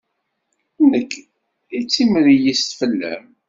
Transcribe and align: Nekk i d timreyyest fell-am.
Nekk 0.89 1.11
i 1.77 1.79
d 1.83 1.85
timreyyest 1.93 2.69
fell-am. 2.79 3.25